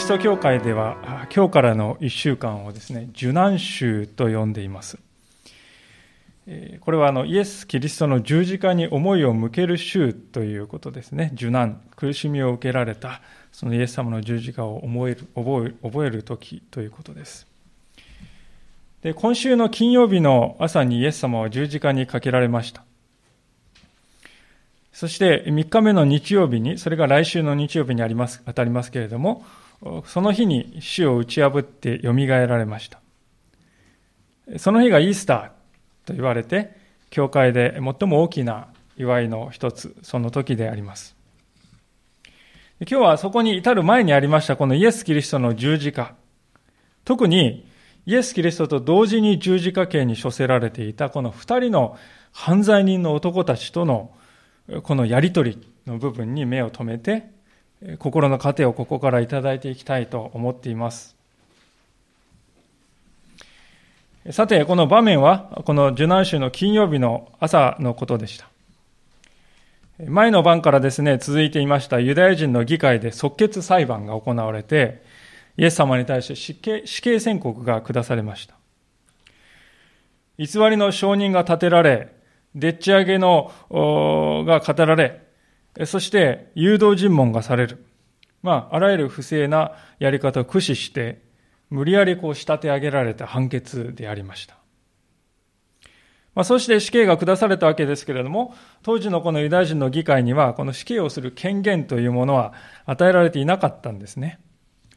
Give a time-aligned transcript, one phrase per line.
[0.00, 4.98] キリスト教会では今日からの1週間をですね受難週と呼んでいます。
[6.80, 11.32] これはあのイエス・キリストの十字架に思いを向ける週ということですね。
[11.34, 13.20] 受難苦しみを受けられた
[13.52, 17.46] そのイエス様の十字架を思える覚え覚える時ということです。
[19.02, 22.84] で今週の金曜日の朝にイエス様は十字架にかけられました。
[24.94, 29.44] そして3日目の日曜日に、それが来週の日曜日にあります、当たりますけれども、
[30.04, 33.00] その日に死を打ち破って蘇られました。
[34.58, 35.48] その日がイースター
[36.06, 36.76] と言われて、
[37.08, 41.16] 教会で最も大きな祝いの一つ、その時であります。
[42.80, 46.14] 今日はそこに至る前にありましたこのイエス・キリストの十字架。
[47.04, 47.66] 特に
[48.06, 51.98] イエス・キリストと同時に十字架刑に処せられていたこの二人の
[52.32, 54.12] 犯罪人の男たちとの
[54.82, 57.30] このやりとりの部分に目を留めて、
[57.98, 61.16] 心の糧をここからいただいていきたいと思っています。
[64.30, 68.48] さて、この場面は、この受難週の金曜日の朝のことでした。
[70.06, 75.02] 前の晩からですね、続いていましたユダヤ人の議会で即決裁判が行われて、
[75.56, 78.54] イエス様に対して死刑死刑宣告が下されました。
[80.38, 82.12] 偽りの証人が立てられ、
[82.54, 85.22] でっち上げの、が語られ、
[85.84, 87.84] そして誘導尋問がされる。
[88.42, 91.22] まあ、あらゆる不正なやり方を駆使して、
[91.68, 94.56] 無理やりこう仕立て上げられた判決でありました。
[96.34, 102.52] まあ、そして死刑が下されたわけですけれども、当時のこのユダヤ人の議会には、この死刑をする権限というものは
[102.86, 104.40] 与えられていなかったんですね。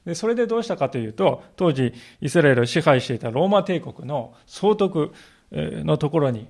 [0.05, 5.13] で、それでどうしたかというと、当時イスラエルを支配していたローマ帝国の総督
[5.51, 6.47] のところに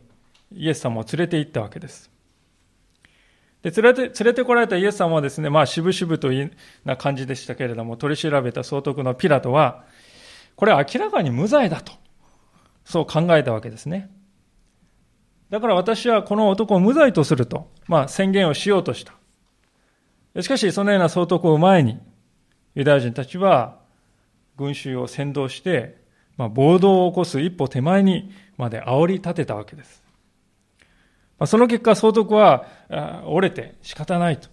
[0.52, 2.13] イエス様を連れて行ったわけです。
[3.64, 6.52] で、連れて、連れてこられたイエス様はですね、まあ、渋々という
[6.84, 9.86] な感じでしたけれども、取り調べた総督のピラトは、
[10.56, 11.94] これ明らかに無罪だと、
[12.84, 14.12] そう考えたわけですね。
[15.50, 19.14] だから私はこの男を無罪とすると、まあ、宣言をしようとした。
[20.42, 22.00] しかし、そのような総督を前に、
[22.76, 23.80] ユダヤ人たちは、
[24.58, 26.04] 群衆を先導して、
[26.36, 30.03] まあ、暴動を起こす一歩手前にまで煽り立てたわけです。
[31.46, 32.66] その結果、総督は
[33.26, 34.50] 折れて仕方ないと。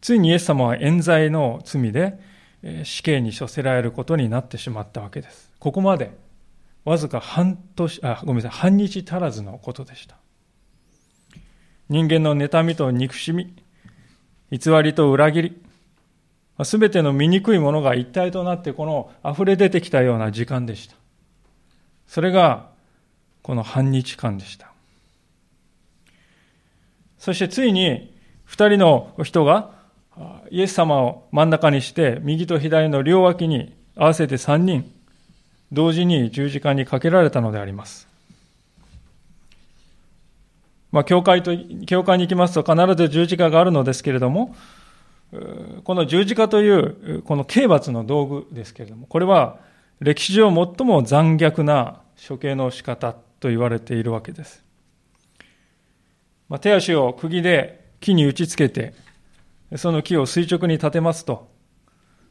[0.00, 2.18] ついにイエス様は冤罪の罪で
[2.84, 5.52] 死刑に処せられることになってしまったわけです。
[5.58, 6.10] ここまで、
[6.84, 10.16] わずか半年、あ、ごめんなさい、半日足らずのことでした。
[11.88, 13.54] 人間の妬みと憎しみ、
[14.50, 15.62] 偽りと裏切り、
[16.64, 20.94] すべての醜いものが一体となってこの溢れ出てきたような時間でした。
[22.06, 22.70] それが
[23.42, 24.69] この半日間でした。
[27.20, 28.12] そしてついに
[28.44, 29.70] 二人の人が
[30.50, 34.90] イエス様を真ん中にして右と左の両脇に合わせて三人
[35.70, 38.08] 同時に十字架にかけられたのであります。
[40.90, 41.52] まあ、教会と、
[41.86, 44.56] 教会に行きますと必ず十字架があるのですけれども、
[45.84, 49.58] この十字架という、この刑罰の道具ですけれども、これは
[50.00, 54.69] 歴史上最も残虐な処刑の仕方と言われているわけです。
[56.50, 58.92] まあ、手足を釘で木に打ちつけて、
[59.76, 61.48] その木を垂直に立てますと、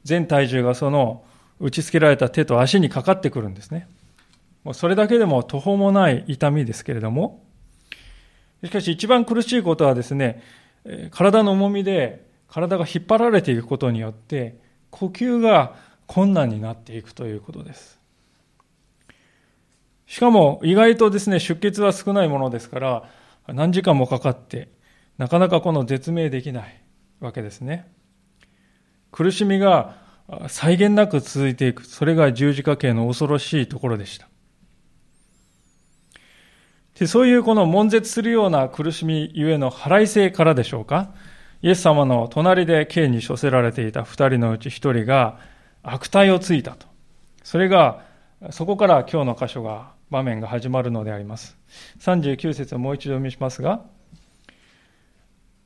[0.03, 1.23] 全体重がその
[1.59, 3.87] 打ちつけられた手と足にかかってくるんですね。
[4.65, 7.43] もうそれだけでも途方もない痛みですけれども、
[8.61, 10.43] しかし一番苦しいことはですね、
[11.11, 14.57] 体の重みで体が引っ張られていくことによって、
[14.91, 15.75] 呼吸が
[16.07, 17.99] 困難になっていくということです。
[20.07, 23.09] しかも意外とですね、出血は少ないものですから、
[23.47, 24.69] 何時間もかかって、
[25.17, 26.83] なかなかこの絶命できない
[27.19, 27.91] わけですね。
[29.11, 29.97] 苦しみが
[30.47, 31.85] 際限なく続いていく。
[31.85, 34.27] それが十字架刑の恐ろしいところでした。
[36.99, 41.13] でそういうこの悶絶するような苦しみゆえの払い性からでしょうか。
[41.61, 45.39] イエス様の隣で刑に処せられていた二人のうち一人が
[45.81, 46.87] 悪態をついたと。
[47.43, 48.03] それが、
[48.51, 51.57] そこから今日の箇所が場面が始まるのであります。
[51.99, 53.85] 39節をもう一度読みしますが、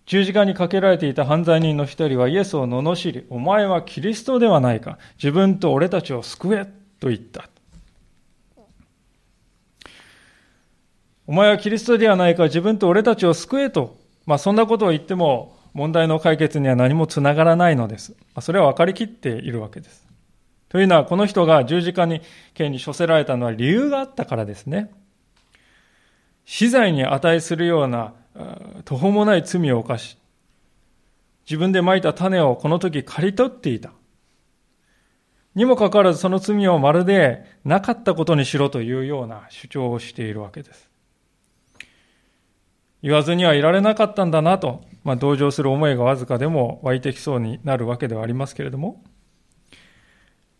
[0.06, 4.98] 十字架にかけられていた犯罪人の一人はイエスを罵り、お前はキリストではないか。
[5.18, 6.66] 自分と俺たちを救え。
[7.00, 7.50] と言った。
[11.26, 12.44] お前はキリストではないか。
[12.44, 13.98] 自分と俺たちを救えと。
[14.26, 18.16] まあそんなことを言っても問題の解決には何もつながらないのです。
[18.42, 20.06] それは分かりきっているわけです。
[20.74, 22.22] というのは、この人が十字架に、
[22.56, 24.92] 刑に処せられたのは理由があったからですね。
[26.46, 28.14] 死罪に値するような
[28.84, 30.18] 途方もない罪を犯し、
[31.46, 33.92] 自分で蒔いた種をこの時刈り取っていた。
[35.54, 40.90] にもかかわらずその罪をまるでなかったことにしろというような主張をしているわけです。
[43.04, 49.04] 言わずにはいられなかったんだなと、まあ、同情する思いがわずかでも湧いてきそうになるわけではありますけれども、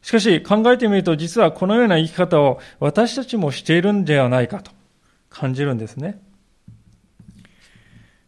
[0.04, 4.70] しかし考えてみると実はこのような生き方を私たちもしているんではないかと
[5.30, 6.22] 感じるんですね。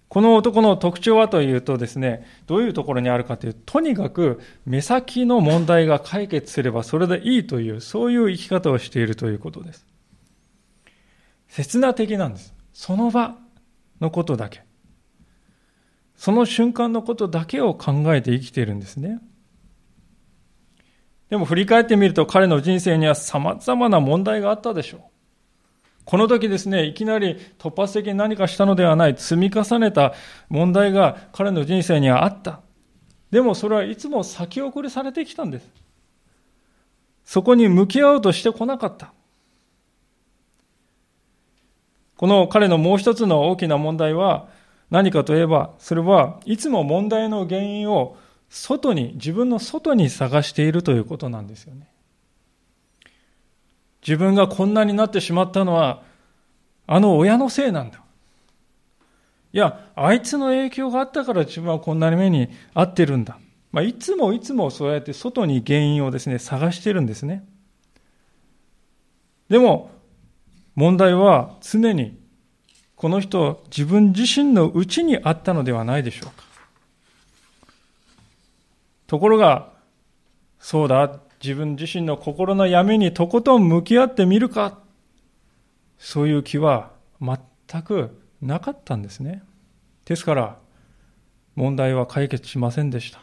[0.07, 9.85] この男の特徴はというとですね、どういうところにあるかというと、とにかく目先の問題が解決すればそれでいいという、そういう生き方をしているということです。
[11.49, 12.53] 刹那的なんです。
[12.71, 13.35] その場
[13.99, 14.63] のことだけ。
[16.15, 19.19] その瞬間のことだけを考えて生きているんですね。
[21.29, 25.01] でも振り返ってみると彼の人生には様々な問題があったでしょう。
[26.05, 30.13] この時ですね、いきなり突発的に何かしたのではない、積み重ねた
[30.49, 32.61] 問題が彼の人生にはあった。
[33.31, 35.67] でもそれはいつも先送りされてきたんです。
[37.25, 39.13] そこに向き合おうとしてこなかった。
[42.17, 44.47] この彼のもう一つの大きな問題は
[44.91, 48.15] 何かといえば、それはいつも問題の原因を
[48.49, 51.87] 外に、自分の外に探しているということなんですよね。
[54.01, 56.03] 自分がこんなになってしまったのは、
[56.87, 58.01] あの親のせいなんだ。
[59.51, 63.39] いや、あいつの影響があったから自分はこんなに目に遭ってるんだ。
[63.71, 67.45] まあ、いつもいつもそうやって外に原因をですね、探してるんですね。
[69.49, 69.91] でも、
[70.75, 72.17] 問題は常に
[72.95, 76.54] この人自分自身のうちにあったのではないでしょうか。
[79.07, 79.71] ところが、
[80.59, 84.79] そうだ、自分自身の心の闇にとことん向き合ってみるか
[85.97, 86.91] そういう気は
[87.21, 89.43] 全くなかったんですね。
[90.05, 90.57] ですから
[91.55, 93.19] 問題は解決しませんでした。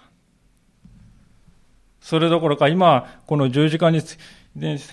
[2.00, 4.02] それどころか今この十字架に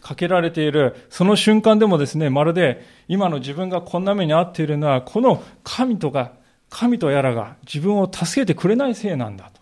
[0.01, 6.33] かけられているその瞬間でもですねまるで今の自分がこんな目に遭っているのはこの神とか
[6.69, 9.58] 神とやらが自分を助けてくれないせいなんだと、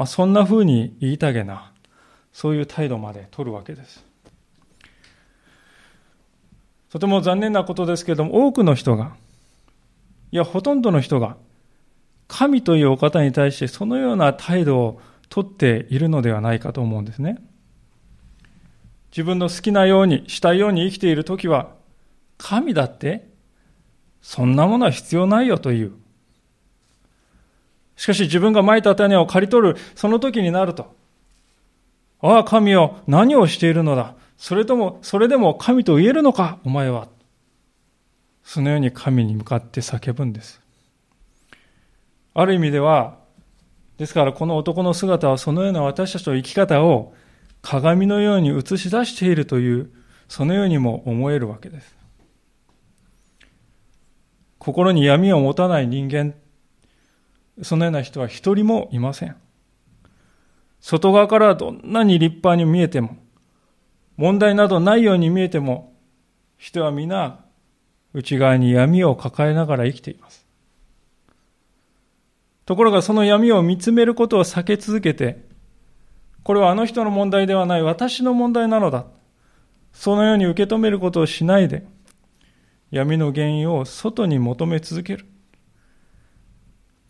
[0.00, 1.72] まあ、そんな風に言いたげな
[2.32, 4.02] そういう態度まで取るわけです。
[6.88, 9.14] とても残念なことですけれども、多くの人が、
[10.32, 11.36] いや、ほとんどの人が、
[12.28, 17.36] 神というお方に対してそのような態度をとっているのではないかと思うんですね。
[19.10, 21.74] 自分の好きなように、したいように生きているときは、
[22.38, 23.28] 神だって、
[24.22, 25.92] そんなものは必要ないよという。
[28.00, 30.96] しかし自分が蒔いた種を刈り取る、その時になると、
[32.22, 34.14] ああ、神よ、何をしているのだ。
[34.38, 37.08] それとも、それでも神と言えるのか、お前は。
[38.42, 40.62] そのように神に向かって叫ぶんです。
[42.32, 43.18] ある意味では、
[43.98, 47.12] ですからこの男の姿はそのような私たちの生き方を
[47.60, 49.90] 鏡のように映し出しているという、
[50.26, 51.94] そのようにも思えるわけです。
[54.58, 56.32] 心に闇を持たない人間、
[57.62, 59.36] そのような人は一人もいません。
[60.80, 63.16] 外側からどんなに立派に見えても、
[64.16, 65.92] 問題などないように見えても、
[66.56, 67.40] 人は皆
[68.12, 70.46] 内側に闇を抱えながら生きています。
[72.66, 75.44] ところがその闇を見つめることを避け続けて、
[76.42, 79.06] これはあの人の問題ではない私の問題なのだ。
[79.92, 81.84] そのように受け止めることをしないで、
[82.90, 85.26] 闇の原因を外に求め続ける。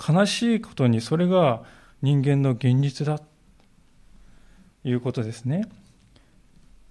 [0.09, 1.63] 悲しいことにそれが
[2.03, 3.31] 人間の現実だと。
[4.85, 5.69] いうことですね。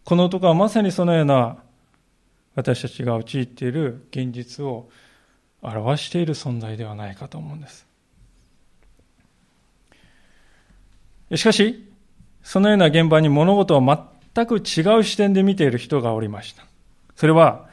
[0.04, 1.58] この男はまさにそのような
[2.56, 4.90] 私たちが陥っている現実を
[5.62, 7.88] 表している存在ではないかと思うんです。
[11.36, 11.88] しかし、
[12.44, 13.82] そのような現場に物事を
[14.34, 16.64] 全く違う視点で見ている人がおりました。
[17.16, 17.68] それは、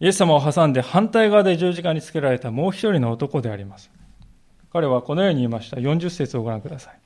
[0.00, 3.90] イエス様を挟んで反対側で十字架につけられたもう一人の男であります。
[4.74, 5.76] 彼はこのように言いました。
[5.76, 6.98] 40節をご覧ください。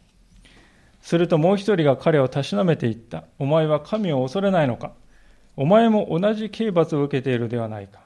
[1.02, 3.25] するともう一人が彼をたしなめていった。
[3.38, 4.92] お前は神を恐れないのか
[5.54, 8.00] お前も同じ刑罰を受けているではないか。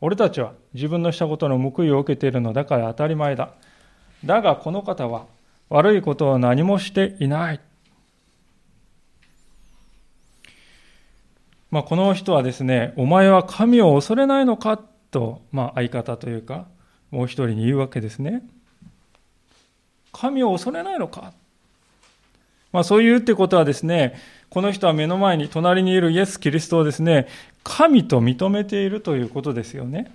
[0.00, 3.54] 俺たちは自分のしたことの報いを受けているのだから当たり前だ。
[4.24, 5.26] だがこの方は
[5.68, 7.60] 悪いことを何もしていない。
[11.70, 14.76] まあ、この人はですね、お前は神を恐れないのか
[15.12, 16.66] と、まあ、相方というか、
[17.12, 18.42] もう一人に言うわけですね。
[20.14, 21.32] 神を恐れないのか
[22.72, 24.14] まあ、そういうってことはですね、
[24.48, 27.28] この人は目の前に隣にいるイエス・キリストをですね、
[27.62, 30.12] 神と認めているということですよね。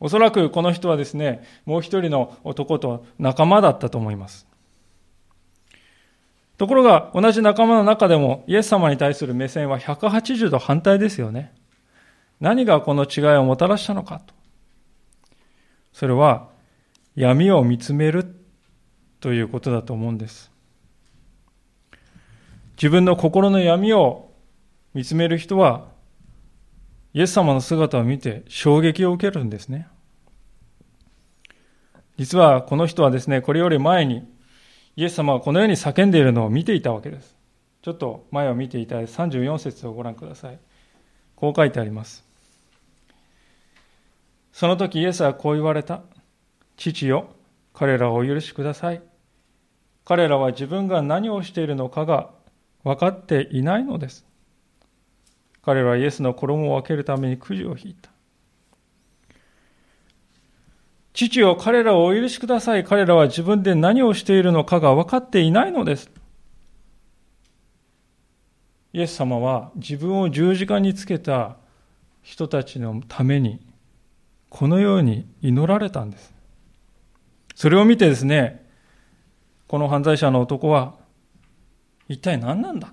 [0.00, 4.46] おそらくこの人はですね、もう一人の男と仲間だったと思います。
[6.58, 11.52] ところが、同じ仲間の中でも、イエス様に対する目線は180度反対ですよね。
[12.40, 14.34] 何がこの違いをもたらしたのかと。
[15.92, 16.48] それは、
[17.16, 18.36] 闇を見つめる
[19.20, 20.52] ということだと思うんです。
[22.76, 24.30] 自分の心の闇を
[24.92, 25.88] 見つめる人は、
[27.14, 29.88] イエス様の姿を見て衝撃を受けるんですね。
[32.18, 34.28] 実はこの人はですね、これより前に、
[34.96, 37.34] イエス様はこのように叫んでいるのを見ていたわけです。
[37.80, 40.58] ちょっと前を見ていた34節をご覧ください。
[41.34, 42.24] こう書いてあります。
[44.52, 46.02] その時イエスはこう言われた。
[46.76, 47.28] 父よ、
[47.72, 49.02] 彼らをお許しください。
[50.04, 52.30] 彼らは自分が何をしているのかが
[52.84, 54.24] 分かっていないのです。
[55.62, 58.10] 彼らはイエスの衣を分けるためにくじを引いた。
[61.12, 62.84] 父よ、彼らをお許しください。
[62.84, 66.10] 彼らは自分で何をしているのかが分かっていないのです。
[68.92, 71.56] イエス様は自分を十字架につけた
[72.22, 73.60] 人たちのために、
[74.50, 76.35] このように祈られたんです。
[77.56, 78.64] それを見てですね、
[79.66, 80.94] この犯罪者の男は、
[82.06, 82.92] 一体何なんだ？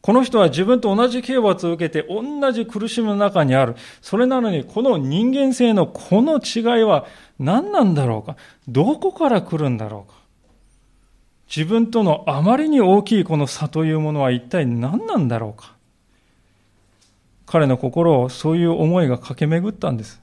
[0.00, 3.74] この人は自分と同じ刑罰を受けて同じ苦しみの中にある。
[4.00, 7.04] それなのにこの人間性のこの違いは
[7.38, 8.36] 何なんだろうか？
[8.68, 10.16] どこから来るんだろうか？
[11.54, 15.74] 自分とのあまりに大きいこの差というものは一体何なんだろうか？
[17.44, 20.22] 彼の心をそういう思いが駆け巡ったんです。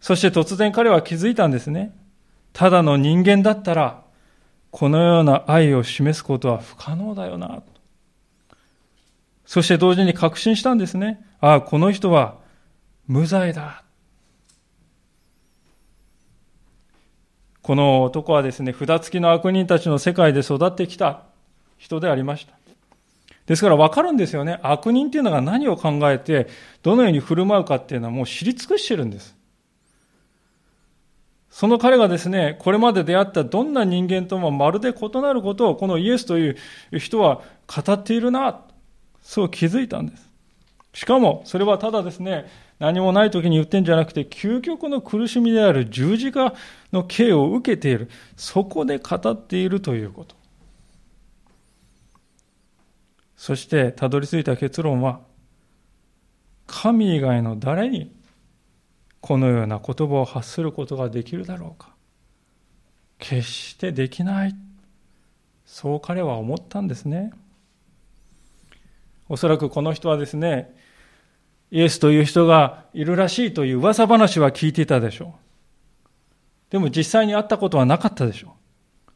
[0.00, 1.94] そして突然彼は気づいたんですね。
[2.52, 4.02] ただの人間だったら
[4.70, 7.62] このような愛を示すことは不可能だよな。
[9.46, 11.24] そして同時に確信したんですね。
[11.40, 12.36] ああ、この人は
[13.06, 13.82] 無罪だ。
[17.62, 21.22] この男はですね、札付きの悪人たちの世界で育ってきた
[21.78, 22.52] 人でありました。
[23.46, 24.60] ですから分かるんですよね。
[24.62, 26.48] 悪人っていうのが何を考えて、
[26.82, 29.37] どのように振る舞うかっていうのはもう知り尽くしてるんです。
[31.58, 36.56] その彼がですね、これまで出会ったどんな人間ともまるで異なることをこのイエスという
[37.00, 38.60] 人は語っているな、
[39.22, 40.30] そう気づいたんです。
[40.94, 42.48] しかも、それはただですね、
[42.78, 46.54] 何もない時に言ってんじゃなくて、究極の苦しみである十字架
[46.92, 48.08] の刑を受けている。
[48.36, 50.36] そこで語っているということ。
[53.36, 55.22] そして、たどり着いた結論は、
[56.68, 58.16] 神以外の誰に
[59.20, 61.94] このような言葉を発することができるだろうか。
[63.18, 64.54] 決してできない。
[65.66, 67.32] そう彼は思ったんですね。
[69.28, 70.74] おそらくこの人はですね
[71.70, 75.48] イエスという人がいるらしいという噂話は聞いていたでしょう。
[76.70, 79.12] でも実際に会ったことはなかったでしょう。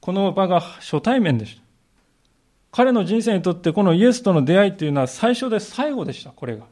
[0.00, 1.62] この場が初対面でした。
[2.70, 6.66] 彼の人生にとってこのイエスとの出会いというのは最初で最後でしたこれが。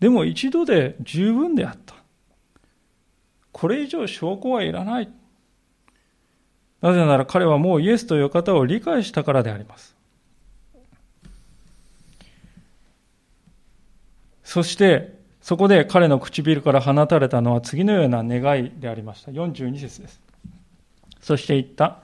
[0.00, 1.94] でも一度で十分であった。
[3.52, 5.08] これ以上証拠はいらない。
[6.82, 9.96] なぜなら彼はもうイエスという方を理解したからであります。
[14.44, 19.30] そして、そこで彼の唇から放たれたのは次のような願いでありました。
[19.32, 20.20] 42節です。
[21.20, 21.98] そして言った。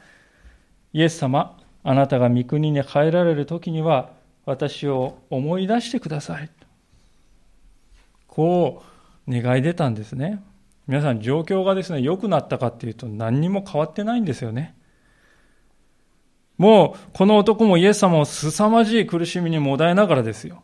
[0.93, 4.11] イエス様、あなたが御国に入られる時には
[4.45, 6.51] 私を思い出してください。
[8.33, 8.83] こ
[9.29, 10.43] う願い出たんですね。
[10.89, 14.75] 皆さん状況がですね、良くなったかっていうと何にも変わってないんですよね。
[16.57, 20.63] もうこの男もイエス様を凄まじい苦しみにもだえながらですよ。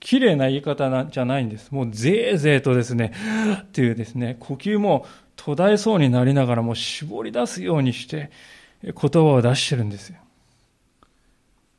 [0.00, 1.70] 綺麗な言い方じゃないんです。
[1.70, 3.14] もうぜいぜいとですね、
[3.62, 8.30] っていうですね、呼吸も途絶えそうになりながらも絞り出すようにして
[8.82, 10.18] 言葉を出してるんですよ。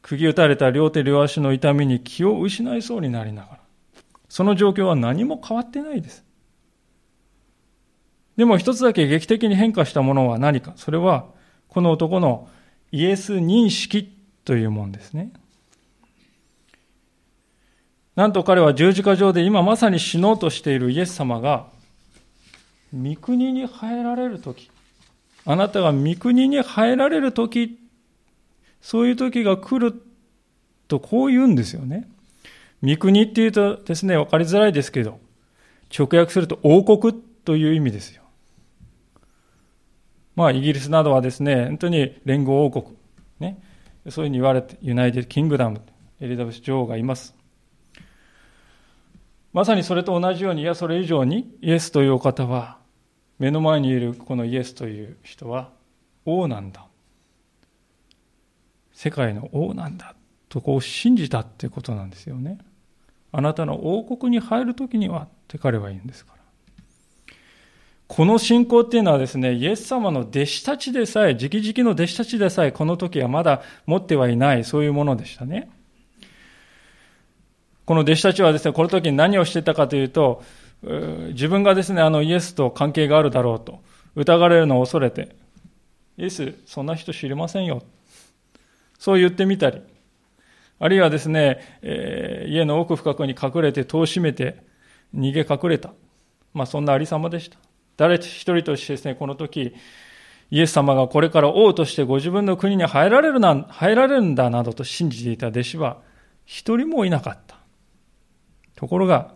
[0.01, 3.66] 釘打たれた両手両足の痛みに気を失いそうになりながら。
[4.29, 6.23] その状況は何も変わってないです。
[8.35, 10.73] でも一つだけ劇的に変化したものは何か。
[10.75, 11.25] それは、
[11.69, 12.49] この男の
[12.91, 14.15] イエス認識
[14.45, 15.31] というものですね。
[18.15, 21.67] なんと彼は十字架上で今まさに死のうとしているイエス様が、
[22.93, 24.69] 御国に入られるとき、
[25.45, 27.79] あなたが御国に入られるとき、
[28.81, 29.99] そういう時が来る
[30.87, 32.07] とこう言うんですよね。
[32.81, 35.19] 御国っていうとですね、わかりづらいですけど、
[35.97, 37.13] 直訳すると王国
[37.45, 38.23] という意味ですよ。
[40.35, 42.95] まあ、イギリスなどはですね、本当に連合王国、
[43.39, 43.59] ね、
[44.09, 45.81] そういうふうに言われて、 United Kingdom、
[46.21, 47.35] エリザベス女王がいます。
[49.53, 52.77] まさにそれと同じように、いや、それ以上に、イエスというお方は、
[53.39, 55.71] 目の前にいるこのイエスという人は
[56.25, 56.87] 王なんだ。
[58.91, 60.15] 世界の王なんだ。
[60.49, 62.57] とこう信じたってことなんですよね。
[63.31, 66.37] あなたの王国に入るときにはって彼は言うんですから。
[68.07, 75.69] この信仰っていうのはですね、イエス様の弟子たちでさえ、直々の弟子たちでさえ、この時はまだ持ってはいない、そういうものでしたね。
[77.85, 80.41] この弟子たちはですね、この時に何をしてたかというと、
[81.29, 83.81] 自分がですね、あのイエスと関係があるだろうと、
[84.15, 85.35] 疑われるのを恐れて、
[86.17, 87.83] イエス、そんな人知りませんよ。
[88.97, 89.81] そう言ってみたり、
[90.79, 94.63] あるいはですね、えー、家の奥深くに隠れて戸を閉めて
[95.15, 95.93] 逃げ隠れた。
[96.53, 97.57] まあそんなありさまでした。
[97.97, 99.73] 誰一人としてですね、この時、
[100.49, 106.01] イエス様がこれから王としてご自分の国に入られるな、入られるんだなどと信じていた弟子は
[106.45, 107.57] 一人もいなかった。
[108.75, 109.35] ところが、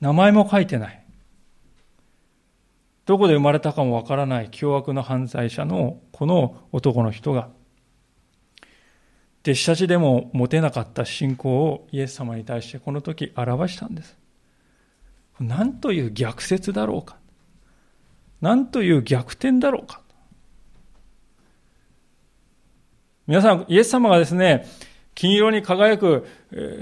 [0.00, 1.06] 名前も書いてない。
[3.06, 7.48] どこで生まれたかもわからない凶悪な犯罪者のこの男の人が、
[9.46, 14.18] 弟子たちでも持てなかった信仰をイエス様に対してこの時表したんです。
[15.38, 17.16] なんという逆説だろうか。
[18.40, 20.02] なんという逆転だろうか。
[23.28, 24.66] 皆さん、イエス様がですね、
[25.14, 26.26] 金色に輝く、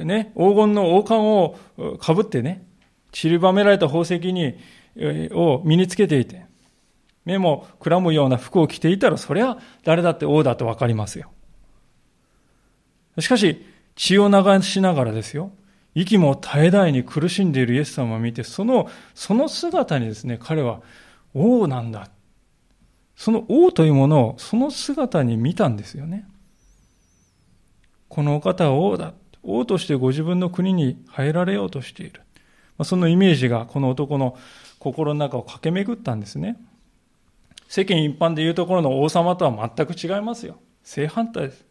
[0.05, 2.67] ね、黄金の王冠をかぶってね、
[3.13, 4.57] 散りばめられた宝石に
[4.97, 6.47] え、を身につけていて、
[7.25, 11.34] 目もくらむような服を着ていたら、そりゃ誰だって王だとわかりますよ。
[13.21, 13.65] しかし、
[13.97, 15.53] 血を流しながらですよ、
[15.95, 20.81] 息も絶え絶えに苦しんでいるイエス様を見て、その、その姿にですね、彼は
[21.33, 22.09] 王なんだ。
[23.17, 26.27] その王というものをその姿に見たんですよね。
[28.09, 29.15] このお方は王だ。
[29.43, 32.23] 王としてご自分の国に入られようとしている。
[32.83, 34.37] そのイメージがこの男の
[34.79, 36.57] 心の中を駆け巡ったんですね。
[37.69, 40.57] 世間一般でいうところの王様とは全く違いますよ。
[40.83, 41.65] 正反対です。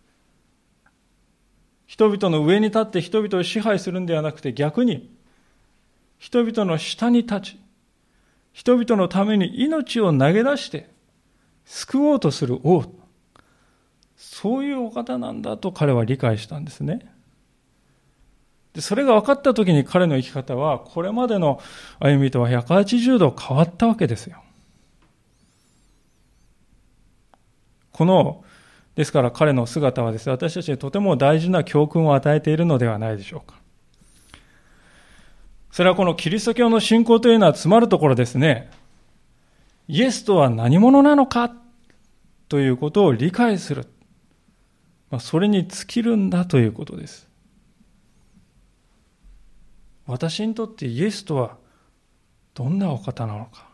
[1.87, 5.11] 人々の上に立って人々を支配するんではなくて逆に
[6.17, 7.59] 人々の下に立ち
[8.53, 10.89] 人々のために命を投げ出して
[11.65, 12.83] 救おうとする王。
[14.15, 17.11] そういうお方なんだと彼は理解したんですね。
[18.73, 21.61] でそれが分かった時に彼の生き方はこれまでの
[21.99, 24.43] 歩みとは180度変わったわけですよ。
[27.91, 28.43] この、
[28.95, 33.59] ですから彼の姿はですね、私たちにとても大事な教訓を与えているのではないでしょうか。
[35.71, 38.69] それはこのキリスト教の信仰というのは詰まるところですね。
[39.87, 41.55] イエスとは何者なのか
[42.47, 43.87] ということを理解する。
[45.09, 47.27] まあ、それに尽きるんだということです。
[50.05, 51.57] 私にとってイエスとは
[52.53, 53.67] どんなお方なのか。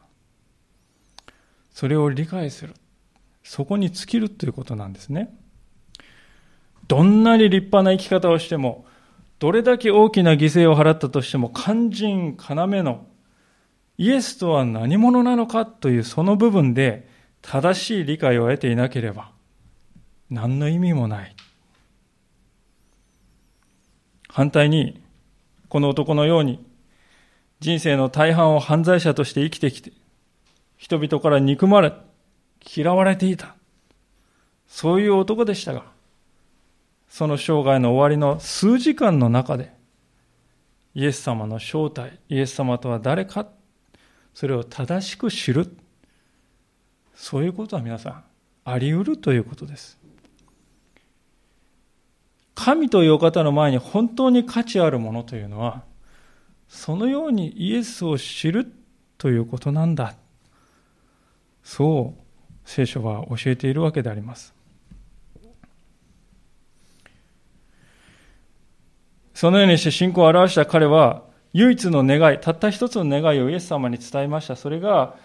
[1.72, 2.74] それを理解する。
[3.50, 5.36] そこに尽きるということなんですね。
[6.88, 8.86] どんなに立派な生き方をしても、
[9.40, 13.08] どれだけ大きな犠牲を払ったとしても肝心要の
[13.98, 17.10] イエスとは何者なのかというその部分で
[17.42, 19.32] 正しい理解を得ていなければ
[20.30, 21.36] 何の意味もない。
[24.28, 25.02] 反対に、
[25.70, 26.64] この男のように
[27.62, 29.92] 人生の大半を犯罪者として生きてきて、
[30.78, 31.94] 人々から憎まれ、
[32.66, 33.56] 嫌われていた。
[34.68, 35.86] そういう男でしたが、
[37.08, 39.74] その生涯の終わりの数時間の中で、
[40.94, 43.48] イエス様の正体、イエス様とは誰か、
[44.34, 45.76] それを正しく知る。
[47.16, 48.24] そういうことは皆さん、
[48.64, 50.00] あり得るということです。
[52.56, 55.84] 神というお方の前に本当に価値あるものというのは、
[56.68, 58.72] そのようにイエスを知る
[59.18, 60.16] ということなんだ。
[61.64, 62.29] そう
[62.70, 64.54] 聖書は教えているわけであります。
[69.34, 74.56] そのようにして信仰を表した彼は、唯一の願い、たった一つの願いをイエス様に伝えました。
[74.56, 75.16] それが、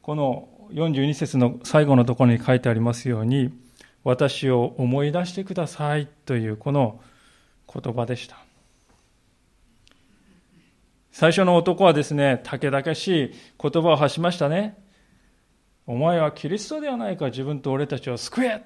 [0.00, 3.50] この42節の最後のところに書いてありますように、
[4.04, 7.00] 私を思い出してくださいというこの
[7.66, 8.36] 言葉でした。
[11.10, 14.81] 最初の男はですね、たけだけしい言葉を発しましたね。
[15.86, 18.62] お前はキリストではないか、自分と俺たちを救え。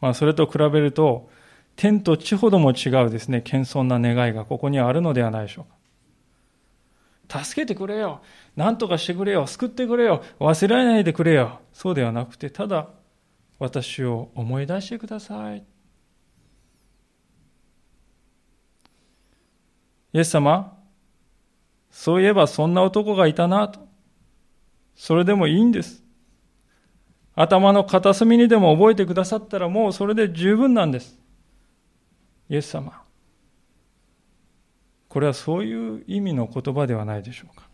[0.00, 1.30] まあ、それと比べると、
[1.76, 7.44] 天と地ほども違うですね、謙遜な願いがここにあるのではないでしょうか。
[7.44, 8.22] 助けてくれよ。
[8.54, 9.46] 何とかしてくれよ。
[9.46, 10.22] 救ってくれよ。
[10.38, 11.60] 忘れないでくれよ。
[11.72, 12.88] そうではなくて、ただ、
[13.58, 15.64] 私を思い出してください。
[20.12, 20.78] イエス様、
[21.90, 23.86] そういえばそんな男がいたなと。
[24.94, 26.05] それでもいいんです。
[27.36, 31.18] 頭の片隅にでも覚えてくださったらもうそれで十分なんです。
[32.48, 33.02] イエス様。
[35.08, 37.68] これはそういう意味の言葉ではないでしょうか。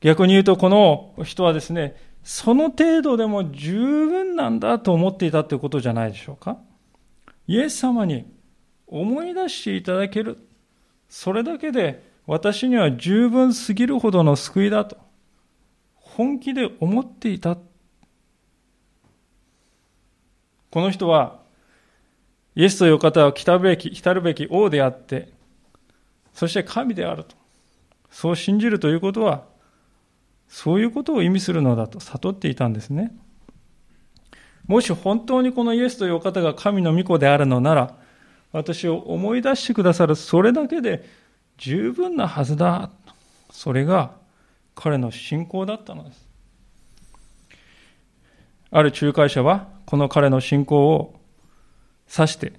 [0.00, 6.58] 逆に言うと、この人はですね、その程度でも十分なんだと思っていたということじゃないでしょうか。
[7.46, 8.24] イエス様に
[8.86, 10.38] 思い出していただける。
[11.08, 14.96] それだけで私には十分すぎるほどの救いだと。
[16.16, 17.56] 本気で思っていた。
[20.70, 21.40] この人は、
[22.54, 25.32] イエスという方は来たべき、来るべき王であって、
[26.34, 27.36] そして神であると。
[28.10, 29.44] そう信じるということは、
[30.48, 33.14] そういうことを意味するのだと悟っていたんですね。
[34.66, 37.96] もし本当にこのイエスというお方が神の御子であるのなら、
[38.52, 41.08] 私を思い出してくださるそれだけで
[41.56, 42.90] 十分なはずだ。
[43.52, 44.19] それが
[44.80, 46.26] 彼の信仰だったのです。
[48.70, 51.20] ある仲介者は、この彼の信仰を
[52.10, 52.54] 指して、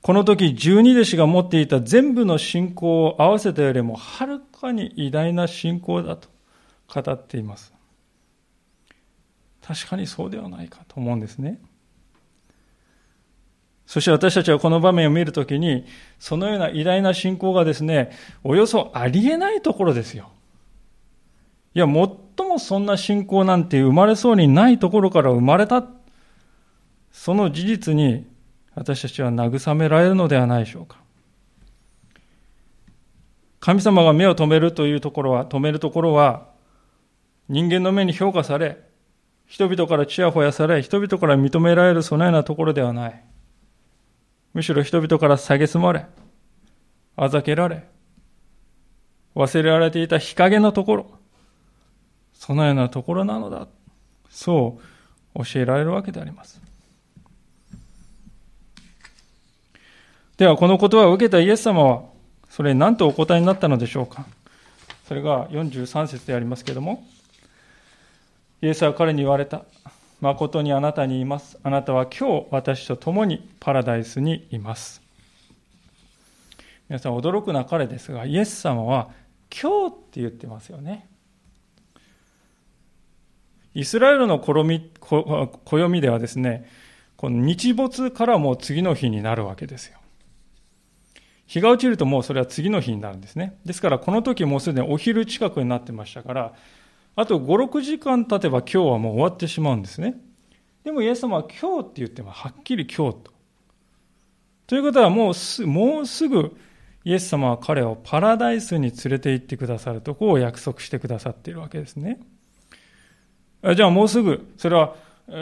[0.00, 6.28] この時十二弟子が持っていた全部の信仰を合わせたよりもはるかに偉大な信仰だと
[6.86, 7.74] 語っています。
[9.60, 11.58] 確かにそうではないかと思うんですね。
[13.86, 15.84] そして私たちはこの場面を見るときに、
[16.18, 18.10] そのような偉大な信仰がですね、
[18.42, 20.30] およそありえないところですよ。
[21.74, 25.84] いや、最もそんな信仰なんて生まれそうにないところから生まれた。
[27.12, 28.26] その事実に
[28.74, 30.98] 私たちは慰められるのではないでしょうか。
[33.60, 36.48] 神様が目を止めるというところは、止めるところは、
[37.48, 38.78] 人間の目に評価され、
[39.46, 43.24] 人々からちやほやされ、人々から認められるそのようなところではない。
[44.54, 46.06] むしろ人々から蔑まれ、
[47.16, 47.84] あざけられ、
[49.34, 51.10] 忘れられていた日陰のところ、
[52.32, 53.66] そのようなところなのだ。
[54.30, 54.80] そ
[55.34, 56.60] う教えられるわけであります。
[60.36, 62.02] では、この言葉を受けたイエス様は、
[62.48, 64.26] それに何とお答えになったのでしょうか。
[65.08, 67.04] それが43節でありますけれども、
[68.62, 69.64] イエスは彼に言われた。
[70.24, 71.58] 誠にあなたにいます。
[71.62, 75.02] あなたは今日私と共にパラダイスにいます。
[76.88, 79.10] 皆さん驚くな彼ですが、イエス様は
[79.50, 81.06] 今日って言ってますよね。
[83.74, 86.70] イスラエルの暦ではですね、
[87.18, 89.98] この日没からもう次の日になるわけですよ。
[91.46, 93.58] 日が落ちるともうそれは次の日になるんですね。
[93.66, 96.54] ですからこの時もうすでにお昼近くになってましたから、
[97.16, 100.16] あと5、6時間経てば今日はもう終わってしまうんですね。
[100.82, 103.32] でもイエス様は今日って言ってもはっきり今日と。
[104.66, 106.56] ということはもうすもうすぐ
[107.04, 112.20] イエス様は彼をパラダイスに連れて行ってくださるとこを約束してくださっているわけですね。
[113.76, 114.94] じゃあもうすぐ、それは、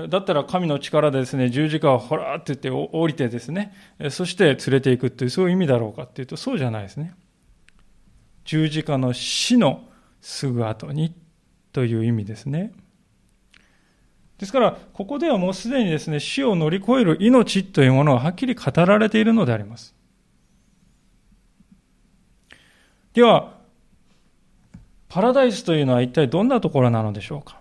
[0.09, 3.73] だったら神の力でですね、十字架をほらって言って降りてですね、
[4.11, 7.15] そして連れていくっていう、そういう意味だろうかっていうと、そうじゃないですね。
[8.45, 9.85] 十字架の死の
[10.21, 11.15] すぐ後に
[11.73, 12.73] という意味ですね。
[14.39, 19.95] ですから、ここではもうすでにですね、死を乗り越える命というものははっきり語られているのであります。
[23.15, 23.55] では、
[25.09, 27.61] パラダイスというのは一体どんなところなのでしょうか。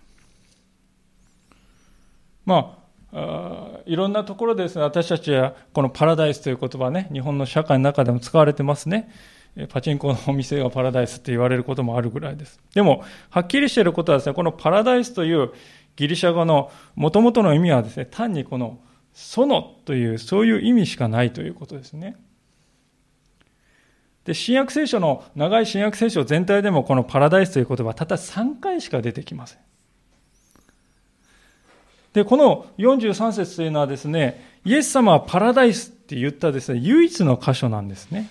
[2.45, 2.77] ま
[3.13, 9.11] あ、いろんなところでですね、私たちはこのパラダイスという言葉ね、日本の社会の中でも使われてますね。
[9.69, 12.59] パチンコのお店がパラダイスって言われることもあるぐらいです。
[12.73, 15.51] でも、はっきりしていることはですね、このパラダイスという
[15.97, 18.79] ギリシャ語の元々の意味はですね、単にこの
[19.13, 22.15] 園という、そういう意味しかないということですね。
[24.23, 29.59] で、新約聖書の、長い新約聖書全体でもこのパラダイスという言葉はたった3回しか出てきません。
[32.13, 38.29] で、この43節というのはですね、イエス様はパラダイスって言ったですね、唯一の箇所なんですね。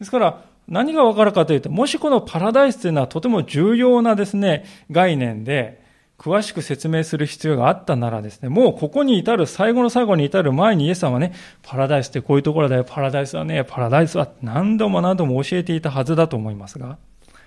[0.00, 5.80] ですから、何がわかるかというと、もしこのパラダイスというのはとても重要なですね、概念で、
[6.18, 11.32] 詳しく説明する必要があったならですね、もうここに至る、最後の最後に至る前にイエス様はね、
[11.62, 16.98] パラダイスってこういうところだよ、パラダイスはね、パラダイスは何度も何度も教えていたはずだと思いますが、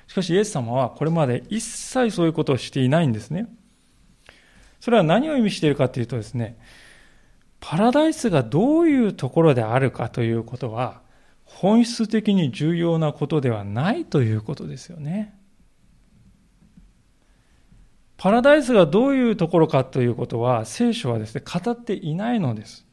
[0.07, 3.47] しかしイエス様はこれまで一切そういうことをしていないんですね。
[4.79, 6.57] それは何を意味しているかというとですね、
[7.59, 11.02] パラダイスがどういうところであるかということは、
[11.45, 15.37] 本質的に重要なことではないということですよね。
[18.17, 22.85] パラダイスがどういうところかということは聖書はですね、語っていないのです。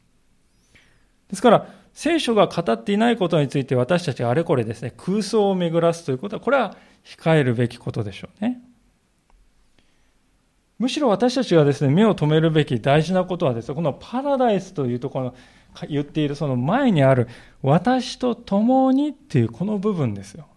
[1.29, 8.61] ですから、聖書が語っていないことについて私たちがあれこれですね、空想を巡らすということは、これは控えるべきことでしょうね。
[10.79, 15.35] むしろ私たちがですね、目を留めるべき大事なことはですね、このパラダイスというところの
[15.87, 17.27] 言っているその前にある
[17.61, 20.47] 私と共にっていうこの部分ですよ。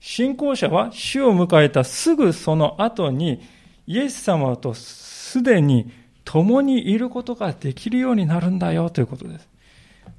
[0.00, 3.42] 信仰者は死を迎えたすぐその後に
[3.86, 5.90] イエス様とすでに
[6.24, 9.48] 共にいることができるようになるんだよということです。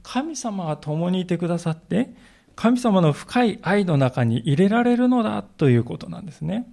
[0.03, 2.13] 神様が共にいてくださって、
[2.55, 6.67] 神様の深い愛の中に入れられるのだということなんですね。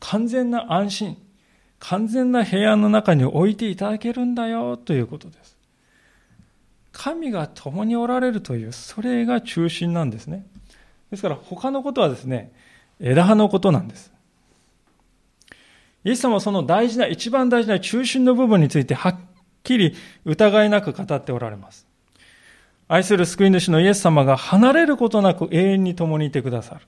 [0.00, 1.18] 完全な安心、
[1.78, 5.56] 完全な平安の中に置いていただけるんだよということです。
[6.92, 10.46] 神が共におられるという、それが中心なんですね。
[11.10, 12.52] ですから他のことはですね、
[13.00, 14.12] 枝葉のことなんです。
[16.04, 19.16] イエス様はその大事な、一番大事な中心の部分についてはっ
[19.62, 21.86] きり疑いなく語っておられます。
[22.88, 26.80] 愛する救い主のイエス様が離れることなく永遠に共にいてくださる。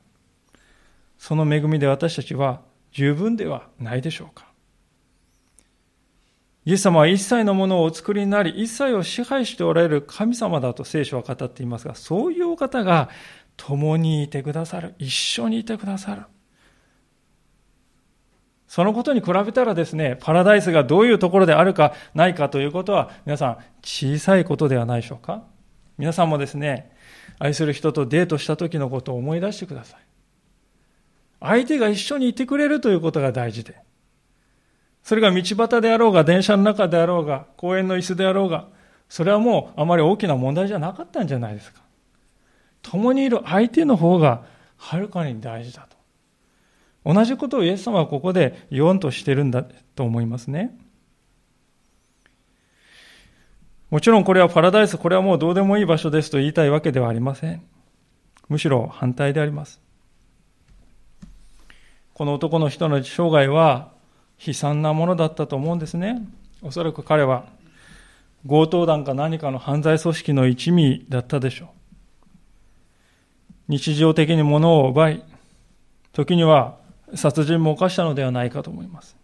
[1.19, 2.61] その恵みで私たちは
[2.93, 4.48] 十分ではないでしょうか。
[6.69, 13.09] イエス様は一切のものをお作りになり、一切を支配しておられる神様だと聖書は語っていますが、そういうお方が
[13.57, 14.95] 共にいてくださる。
[14.99, 16.25] 一緒にいてくださる。
[18.67, 25.45] そのことに比べたらですね、パラダイスがどういうところであるかないかということは、皆さん小さいことではないでしょうか
[25.97, 26.95] 皆さんもですね、
[27.39, 30.01] 愛する人とデートした時のことを思い出してください。
[31.41, 33.88] 相手が一緒にいてくれるということが大事で、
[35.09, 38.67] それが道端であろうが、電車の中であろうが、公園の椅子であろうが、
[39.09, 41.81] それはもうあまり大きな問題じゃなかったんじゃないですか。
[42.83, 44.43] 共にいる相手の方が
[44.77, 45.97] はるかに大事だと。
[47.11, 50.77] 同じことをイエス様はここで言おうとしてるんだと思いますね。
[53.89, 57.63] もちろんこれはパラダイス、これはもうどうでもいい場所ですと言いたいわけではありません。
[58.51, 59.81] むしろ反対であります。
[62.13, 63.97] この男の人の生涯は
[64.45, 66.23] 悲惨なものだったと思うんですね。
[66.63, 67.47] おそらく彼は
[68.47, 71.69] 強盗団か何かの犯罪組織の一味だったでしょう。
[73.69, 75.23] 日常的に物を奪い、
[76.13, 76.77] 時には
[77.15, 79.17] 殺人も犯したのではないかと思います。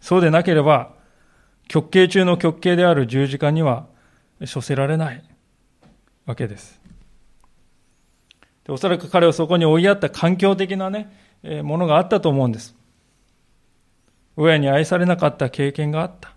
[0.00, 0.92] そうでなければ、
[1.66, 3.86] 極刑中の極刑である十字架には
[4.52, 5.22] 処せられない
[6.24, 6.80] わけです。
[8.64, 11.12] でおそらく彼はそこに追いやった環境的なね、
[11.62, 12.74] ものがあったと思うんです。
[14.40, 16.32] 親に愛されなかった経験があった。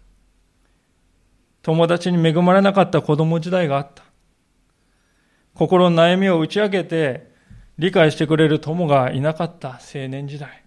[1.61, 4.03] 友達に恵まれなかった子供時代があった。
[5.53, 7.31] 心の悩みを打ち明けて
[7.77, 10.63] 理解してくれる友がいなかった青年時代。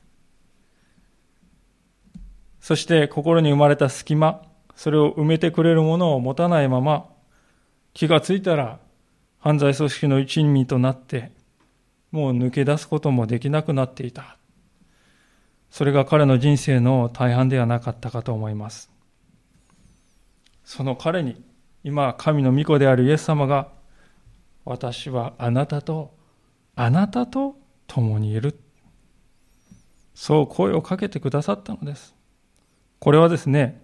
[2.61, 4.41] そして心に生まれた隙間、
[4.77, 7.09] それを埋めてくれるものを持たないまま、
[7.95, 8.79] 気がついたら
[9.41, 11.33] 犯罪組織の一味となって、
[12.13, 14.37] もう抜け出すこともできなくなっていた。
[15.75, 18.93] それが彼の人生の大半ではなかったかと思います。
[20.63, 21.43] その彼に、
[21.83, 23.73] 今、神の御子であるイエス様が
[24.65, 26.15] 私はあなたと、
[26.77, 27.57] あなたと
[27.89, 28.57] 共にいる。
[30.15, 32.15] そう声をかけてくださったのです。
[33.01, 33.83] これはですね、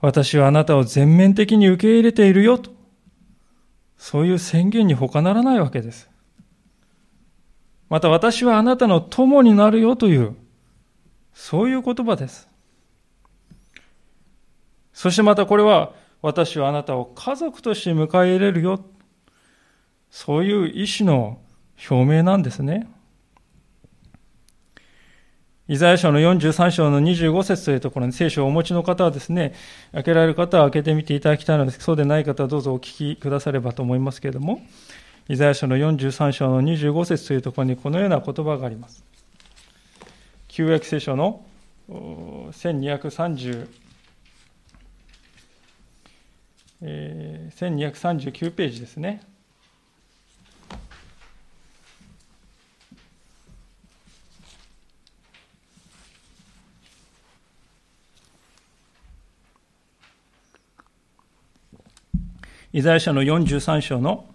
[0.00, 2.70] 私はあなたを全面的に受け入れているよと、
[3.98, 6.08] そういう宣言に他ならないわけです。
[7.88, 10.36] また私はあなたの友になるよという、
[11.34, 12.48] そういう言葉です。
[14.92, 15.92] そしてまたこれは、
[16.22, 18.82] 私はあなたを家族として迎え入れるよ。
[20.08, 21.38] そういう意志の
[21.90, 22.88] 表明なんですね。
[25.66, 29.54] イザヤ書の43章の25節というところに聖書をお持ちの方はですね、
[29.92, 31.80] 開けられる方は開けてみていただきたいのです。
[31.80, 34.62] そうでない方はどうぞお聞きくださればと思いますけれども、
[35.28, 39.04] イザヤ書の43章の25節というところにこのような言葉があります。
[40.56, 41.44] 旧約聖書の
[41.90, 43.68] 1230、
[46.80, 49.20] えー、1239ページですね。
[62.72, 64.26] イザヤ書の43章の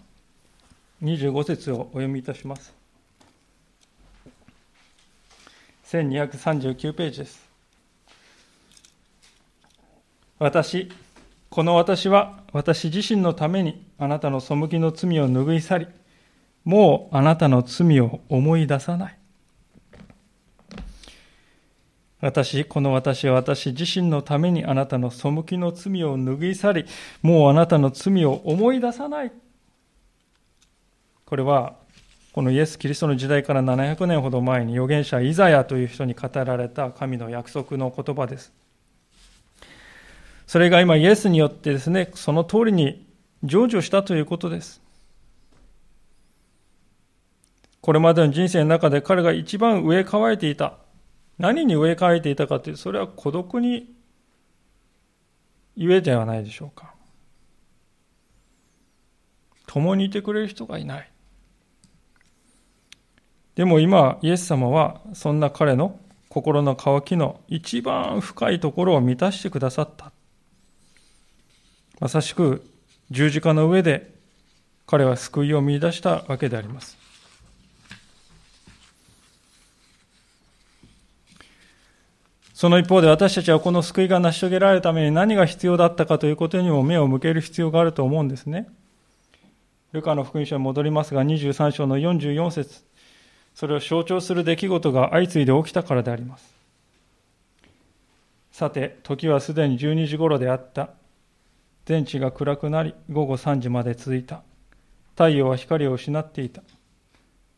[1.02, 2.79] 25節をお読みいたします。
[5.90, 7.50] 1239ページです。
[10.38, 10.92] 私、
[11.50, 15.88] この私は私自身のためにあなたの背きの罪を拭い去り、
[16.64, 19.18] もうあなたの罪を思い出さない。
[22.22, 26.86] 私、この私は私自身のためにあなたの背きの罪を脱ぎ去り、
[27.24, 29.32] もうあなたの罪を思い出さない。
[31.26, 31.79] これは、
[32.32, 38.54] このイエス・キリストの時代から700年ほど前に預言者イザヤという人に語られた神の約束の言葉です。
[40.46, 43.06] それが今イエスによってですね、その通りに
[43.44, 44.82] 成就したということです。
[47.82, 50.74] これまでの人生の中で彼が一番上乾いていた。
[51.38, 53.94] 何に上乾いていたかという、それは孤独に
[55.76, 56.94] ゆえではないでしょうか。
[59.66, 61.12] 共にいてくれる人がいない。
[63.60, 70.14] でも今、イエス様はそんな彼の心の渇きの一番深いところを満たしてくださった。
[72.00, 72.64] まさしく
[73.12, 74.14] 十字架の上で
[74.88, 76.98] 彼は救いを見出したわけであります。
[82.54, 88.70] その一方で私たちはこの救いが成し遂げられるために何が必要だったかということにも目を向ける必要があると思うんですね。
[89.92, 92.88] ルカの福音書に戻りますが、23章の44節
[93.54, 96.54] それを象徴する出来事が相次いで起きたからであります。
[98.52, 100.90] さて、時はすでに12時頃であった。
[101.86, 104.44] 全地が暗くなり、午後3時まで続いた。
[105.12, 106.62] 太陽は光を失っていた。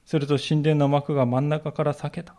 [0.06, 2.36] すると神殿の幕が真ん中から裂けた。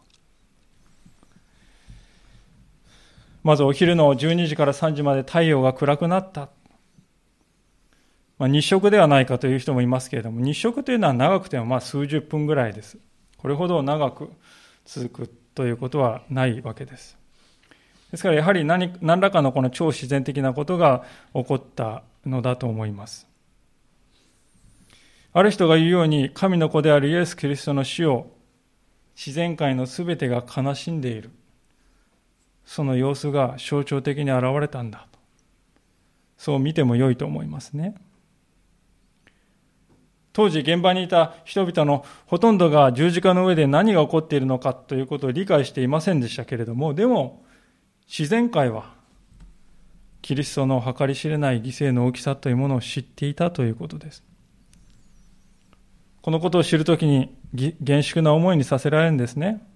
[3.42, 6.48] まずお昼の12時から3時まで太陽が暗くなった。
[8.38, 12.98] まあ、日食ではないかという人もいますけれども、日食というのは長くてもまあ数十分ぐらいです。
[13.42, 14.30] これほど長く
[14.84, 17.18] 続くということはないわけです。
[18.12, 23.26] ですからやはり何何らかのこの超自然的なことが起こったのだと思います。
[25.32, 28.30] ある人が言うように神の子であるイエス・キリストの死を
[29.16, 31.30] 自然界の全てが悲しんでいる。
[32.64, 35.18] その様子が象徴的に現れたんだと。
[36.38, 37.96] そう見ても良いと思いますね。
[40.32, 47.44] 当時現場にいた人々のほとんどが十字架の上で何が起こっているのかということを理解していませんでしたけれども、でも
[48.06, 48.94] 自然界は
[50.22, 54.22] キリストの計り知れない犠牲の大きさというものを知っていたということです。
[56.22, 57.36] このことを知るときに
[57.80, 59.66] 厳粛な思いにさせられるんですね。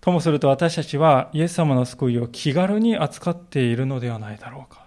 [0.00, 4.81] ともすると私たちはイエス様の救いを気軽に扱っているのではないだろうか。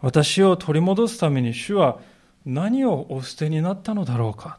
[0.00, 1.98] 私を取り戻すために主は
[2.44, 4.58] 何をお捨てになったのだろうか。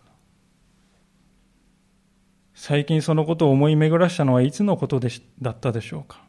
[2.53, 5.09] 最近そのことを思い巡らしたのはいつのことで
[5.41, 6.21] だったでしょうか。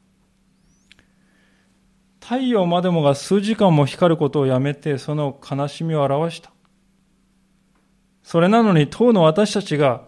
[2.21, 6.53] 太陽までもが数時間も光ることをやめてその悲しみを表した。
[8.23, 10.05] それなのに当の私たちが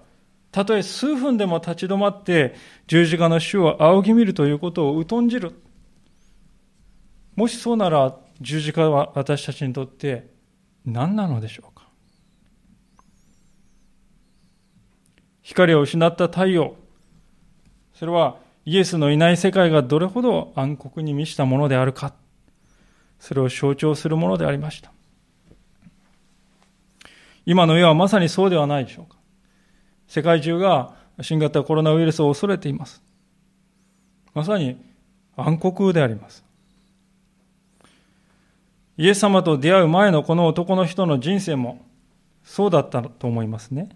[0.52, 2.54] たとえ数分でも立ち止まって
[2.86, 5.60] 十字架の主を仰ぎ見るということを疎んじる。
[7.34, 10.28] もしそうなら十字架は私たちにとって
[10.84, 11.88] 何なのでしょうか？
[15.42, 16.76] 光を失った太陽。
[17.94, 22.14] それはイエスのいない世界がどれほど暗黒に満ちたものであるか。
[23.18, 24.92] それを象徴するものでありました。
[27.46, 29.16] 今の世はまさにそうではないでしょうか？
[30.08, 33.02] 世界中が新型コロナウイルスを恐れています。
[34.34, 34.76] まさに
[35.36, 36.44] 暗黒であります。
[38.96, 41.84] イエス様と出会う前のこの男の人の人生も
[42.44, 43.88] そうだったと思いますね。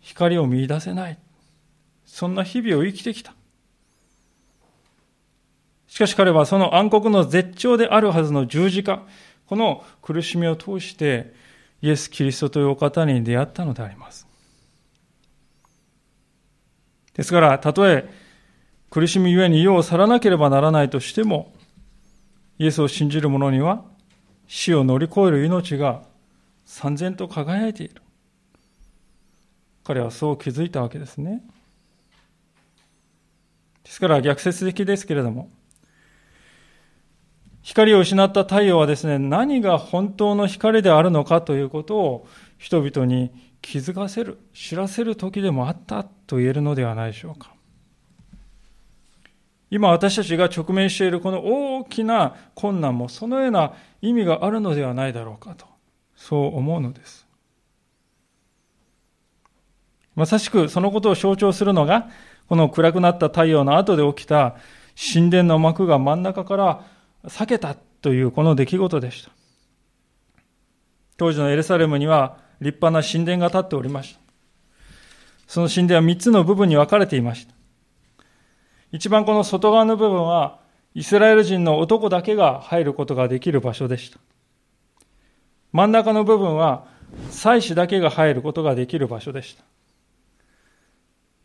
[0.00, 1.18] 光を見出せない。
[2.06, 3.34] そんな日々を生きてきた。
[5.86, 9.02] しかし彼はその暗黒の絶頂であるはずの十字架、
[9.46, 11.34] この苦しみを通して
[11.82, 14.26] イエス・キリストというお方に出会ったのであります。
[17.14, 18.08] ですから、たとえ
[18.90, 21.52] 苦しみゆえに世を去らなければならないとしても、
[22.58, 23.84] イエスを信じる者には
[24.46, 26.02] 死を乗り越える命が
[26.64, 28.02] 三千と輝いている。
[29.84, 31.42] 彼はそう気づいたわけですね。
[33.84, 35.48] ですから逆説的ですけれども、
[37.62, 42.28] 光を失った太陽はですね、何が本当の光であるのかということを
[42.58, 43.30] 人々に
[43.62, 47.57] 気づかせる、知らせる時でもあったと言えるのではないでしょうか。
[49.70, 55.66] 今私たちが直面しているこの大きな困難もそのような意味があるのではないだろうかと、
[56.16, 57.26] そう思うのです。
[60.14, 62.08] まさしくそのことを象徴するのが、
[62.48, 64.56] この暗くなった太陽の後で起きた
[65.12, 66.84] 神殿の幕が真ん中から
[67.24, 69.30] 裂けたというこの出来事でした。
[71.18, 74.20] 当時のエルサレムには立派な神殿が建っておりました。
[75.46, 77.57] その神殿は3つの部分に分かれていました。
[78.92, 80.60] 一番この外側の部分は、
[80.94, 84.18] イスラエル人の男だけが入ることができる場所でした。
[85.72, 86.86] 真ん中の部分は、
[87.30, 89.64] 祭司だけが入ることができる場所でした。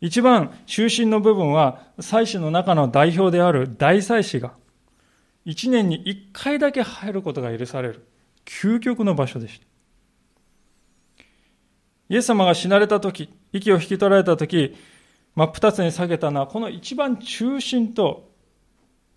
[0.00, 4.52] 一番中心の部分は、祭司の中の代表である大祭司が、
[5.44, 8.06] 一年に一回だけ入ることが許される、
[8.46, 9.66] 究極の場所でした。
[12.08, 14.74] イエス様が死なれた時、息を引き取られた時、
[15.34, 18.30] 真っ二つに下げたのは、この一番中心と、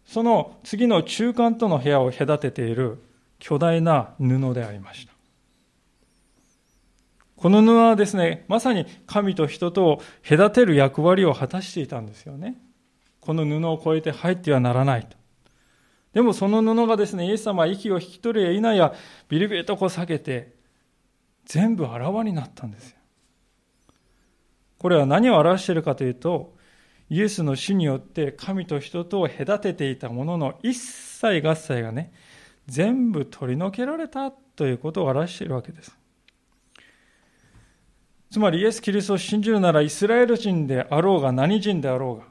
[0.05, 3.03] その次の中間との部屋を隔てている
[3.39, 5.13] 巨大な布でありました。
[7.35, 12.57] この布はですね、まさに神と人とを隔てる役割を果たしていたんですよね。
[13.19, 15.17] この布を越えて入ってはならないと。
[16.13, 18.93] でもその布がですね、イエス様は息を引き取りや否や
[19.29, 20.55] ビリビリとこう下げて、
[21.45, 22.96] 全部あらわになったんですよ。
[24.79, 26.55] これは何を表しているかというと、
[27.09, 32.11] イエスの死によって神と人とを隔てていたものの一切合切がね、
[32.67, 35.97] 全部取り除けられたということを表しているわけです。
[38.29, 42.25] つまりイエス・キリストを信じるならイスラエル人であろうが何人であろうが、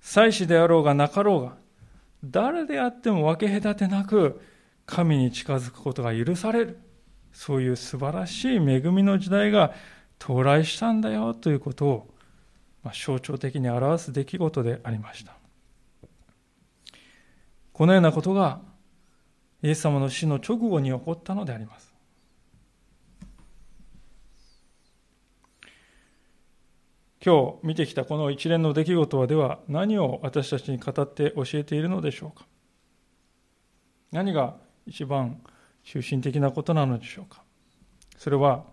[0.00, 1.56] 祭司であろうがなかろうが、
[2.22, 4.40] 誰であっても分け隔てなく
[4.84, 6.78] 神に近づくことが許される。
[7.32, 9.72] そういう素晴らしい恵みの時代が
[10.18, 12.14] 到来したんだよということを、
[12.82, 15.36] ま、象徴的に表す出来事でありました。
[17.72, 18.60] このようなことが
[19.62, 21.88] イエス様の死の直後に起こったのであります。
[27.24, 32.46] 今日見てきたこの一連の出来事はでは何を私たちに語って教えているのでしょうか
[34.12, 34.56] 何が
[34.86, 35.40] 一番
[35.84, 37.42] 中心的なことなのでしょうか
[38.16, 38.64] それは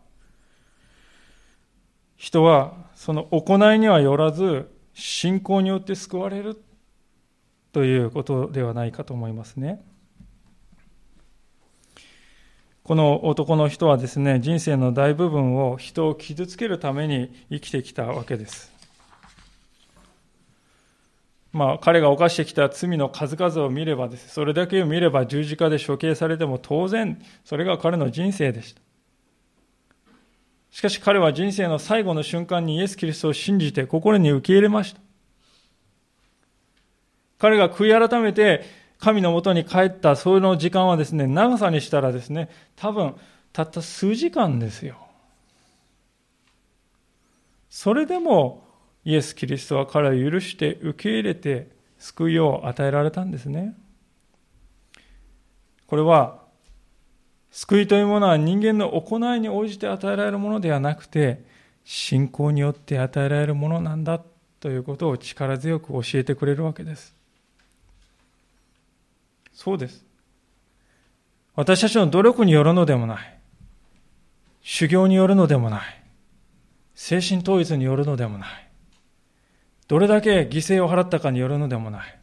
[2.18, 6.61] 人はその行いにはよらず信仰によって救われる
[7.72, 9.84] ということではないかと思いますね。
[12.84, 18.72] この男の人はですね、人生の大部分を人を傷つけるために生きてきたわけです。
[21.51, 28.84] まあ、彼が犯してきた罪の数々を見ればです、それだけを見れば十字架で処刑されても当然、それが彼の人生でした。
[30.76, 34.99] しかし彼は人生の最後の瞬間にイエス・キリストを信じて心に受け入れました。
[37.38, 38.65] 彼が悔い改めて
[38.99, 43.15] 神のもとに帰ったその時間はですね、長さにしたらですね、多分
[43.53, 44.97] たった数時間ですよ。
[47.69, 48.67] それでも
[49.05, 51.69] イエス・キリストは彼を許して受け入れて
[51.99, 53.78] 救いを与えられたんですね。
[55.88, 56.43] これは
[57.56, 61.41] 救いというものは人間の行いに応じて与えられるものではなくて、
[61.86, 64.20] 信仰によって与えられるものなんだ
[64.60, 67.16] ということを力強く教えてくれるわけです。
[69.53, 70.03] そうです。
[71.56, 73.38] 私たちの努力によるのでもない。
[74.62, 75.82] 修行によるのでもない。
[76.93, 78.68] 精神統一によるのでもない。
[79.88, 82.20] どれだけ犠牲を払ったかによるのでもない。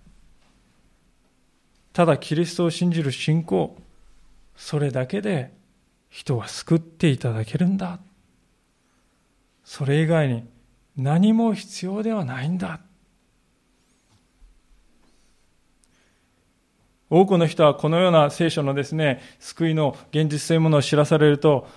[1.94, 3.78] ただキリストを信じる信仰、
[4.56, 5.52] それだけで
[6.08, 7.98] 人は救っていただけるんだ。
[9.64, 10.44] それ以外に
[10.96, 12.80] 何も必要ではないんだ。
[17.08, 21.68] 多くの人はこのような聖書のですね、救いの現実というものを知らされると、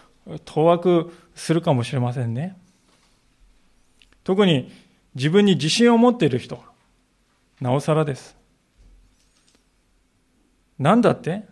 [0.46, 2.58] 当惑するかもしれませんね。
[4.24, 4.72] 特に
[5.14, 6.64] 自分に自信を持っている人、
[7.60, 8.36] なおさらです。
[10.80, 11.44] なんだって？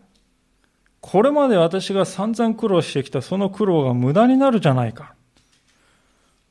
[1.04, 5.16] これまで私が散々苦労してきたその苦労が無駄になるじゃないか。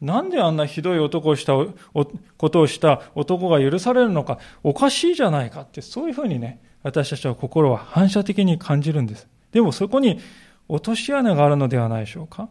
[0.02, 9.26] なんであんなひどい男をしたことをした男が許されるのか、おかしいじゃないかって、そういうふうにね、私たちは心は反射的に感じるんです。
[9.52, 10.20] でもそこに
[10.68, 12.50] 落とし穴があるのではないでしょうか。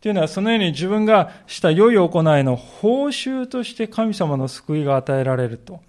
[0.00, 5.80] というのは、そのように自分がした良い行いの報酬として神様の救いが与えられると。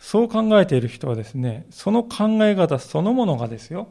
[0.00, 3.88] そう考えている人はですね、その考え方そのものがですよ、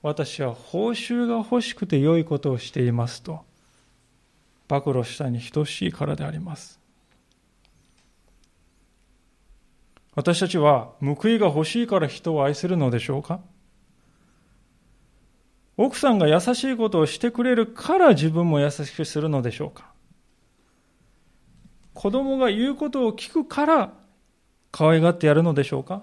[0.00, 3.40] 私は報酬が欲しくて良いことをしていますと、
[4.68, 6.80] 暴露したに等しいからであります。
[10.14, 13.40] 私たちは報いが欲しいから人を愛するのでしょうか
[15.76, 19.92] 奥さんが優しいことをしてくれるから自分も優しくするのでしょうか
[21.92, 24.05] 子供が言うことを聞くから
[24.76, 26.02] 可愛がってやるのでしょうか？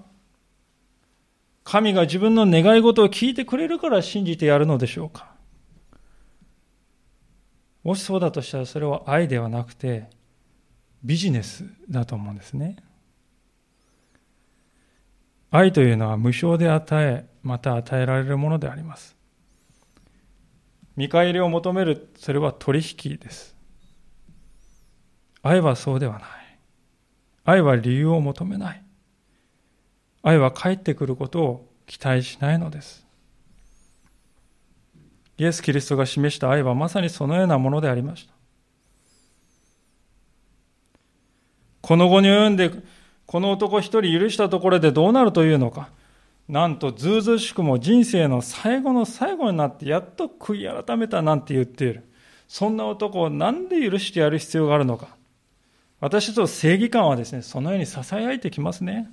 [1.64, 5.32] 神が自分の願い事を聞いてくれるから信じてやるのでしょうか？
[7.84, 10.10] もしそうだとしたらそれは愛ではなくて
[11.04, 12.78] ビジネスだと思うんですね。
[15.52, 19.16] 愛というのは無償で与え、また与えられるものであります。
[20.96, 23.56] 見返りを求める、それは取引です。
[25.44, 26.43] 愛はそうではない。
[27.46, 28.84] 愛は理由を求めない。
[30.22, 33.06] 愛は帰ってくることを期待しないのです。
[35.38, 38.34] イエス・キリストが示した愛はまさにそのようなものでありました。
[41.82, 42.72] この後に及んで、
[43.26, 45.90] この男一人許したところでどうなるというのか。
[46.48, 52.10] なんと、ずうずしくも人生の最後の最後になって、やっと悔い改めたなんて言っている。
[52.48, 55.18] そんな男をなんで許してやる必要があるのか。
[56.04, 59.10] 私と正義感はですね、そのように囁いてきますね。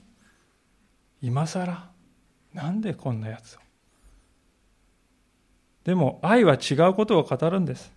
[1.22, 1.88] 今更、
[2.52, 3.58] なんでこんなやつを。
[5.84, 7.92] でも、愛は違うことを語るんです。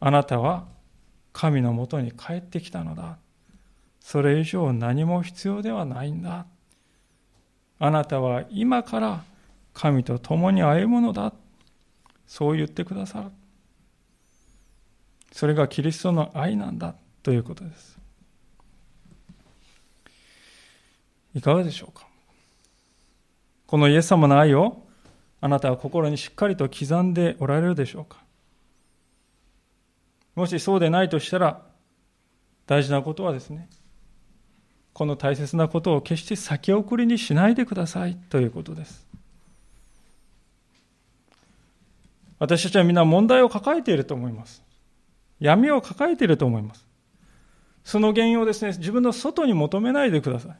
[0.00, 0.66] あなたは
[1.32, 3.16] 神のもとに帰ってきたのだ。
[4.00, 6.46] それ以上何も必要ではないんだ。
[7.78, 9.22] あなたは今から
[9.72, 11.32] 神と共に歩むのだ。
[12.26, 13.41] そう言ってくださる。
[15.32, 17.98] それがキリストの愛なんだということです。
[21.34, 22.06] いかがでしょうか？
[23.66, 24.86] このイエス様の愛を
[25.40, 28.18] あなたは心にしっかりと刻んでおられるでしょうか？
[30.34, 31.62] もしそうでないとしたら
[32.66, 33.68] 大事なことはですね
[34.92, 39.06] この大切なことを決して先送りにしないでくださいということです。
[42.38, 44.61] 私たちはみんな問題を抱えていると思います。
[45.42, 46.86] 闇を抱えていると思います。
[47.84, 50.56] その原因をですね、自分の外に求めないでください。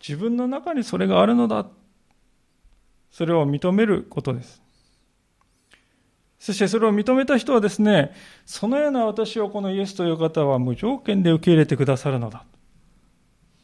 [0.00, 1.66] 自分の中にそれがあるのだ。
[3.10, 4.62] それを認めることです。
[6.38, 8.14] そしてそれを認めた人はですね、
[8.46, 12.44] そのような私をこのイエスという方は無条件で受け入れてくださるのだ。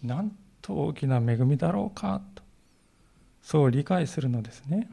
[0.03, 2.43] なんと大きな恵みだろうかと、
[3.41, 4.91] そう理解するのですね。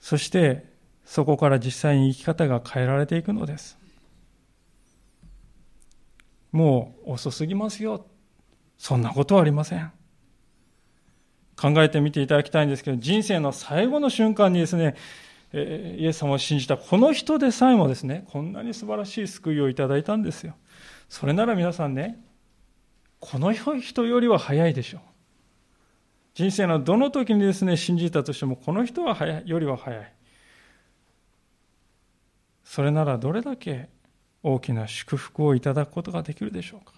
[0.00, 0.69] そして、
[1.10, 3.76] そこから実際に生き方が変えられていくのです。
[6.52, 8.06] もう遅すぎますよ。
[8.78, 9.90] そんなことはありません。
[11.56, 14.94] 考えてみていただきたいんですけど、人生の最後の瞬間にですね、
[15.52, 20.54] イエス様を信じたこの人でさえもですね、こんなに素晴らしい救いをいただいたんですよ。
[21.08, 22.20] それなら皆さんね、
[23.18, 25.00] この人よりは早いでしょう。
[26.34, 30.12] 人生のどの時にですね、信じたとしても、この人は早いよりは早い。
[32.72, 33.88] それならどれだけ
[34.44, 36.92] 大きな祝福をいただくことができるでしょうか？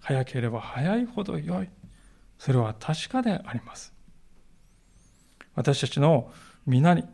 [0.00, 1.70] 早ければ早いほど良い。
[2.38, 3.94] それは確かであります。
[5.54, 6.30] 私たちの
[6.66, 7.04] 皆に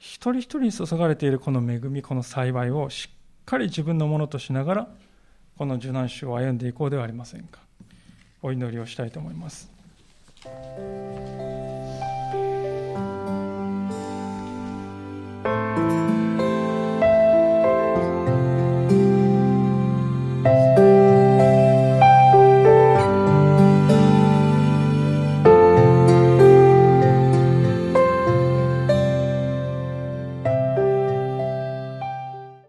[0.00, 3.14] 一人一人に注がれているこの恵みこの幸いをしっ
[3.44, 4.88] かり自分のものとしながら
[5.56, 7.60] この受難種を歩んでいこうではありませんか？
[8.42, 9.70] お祈りをしたいと思います。